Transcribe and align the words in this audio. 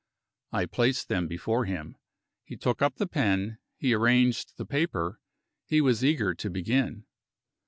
I 0.51 0.65
placed 0.65 1.09
them 1.09 1.27
before 1.27 1.65
him. 1.65 1.95
He 2.43 2.57
took 2.57 2.81
up 2.81 2.95
the 2.95 3.05
pen; 3.05 3.59
he 3.77 3.93
arranged 3.93 4.57
the 4.57 4.65
paper; 4.65 5.19
he 5.67 5.79
was 5.79 6.03
eager 6.03 6.33
to 6.33 6.49
begin. 6.49 7.05